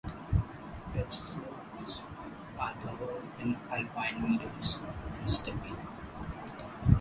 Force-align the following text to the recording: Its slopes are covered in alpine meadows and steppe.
Its 0.95 1.19
slopes 1.19 2.01
are 2.57 2.73
covered 2.81 3.21
in 3.39 3.55
alpine 3.71 4.31
meadows 4.35 4.79
and 5.19 5.29
steppe. 5.29 5.63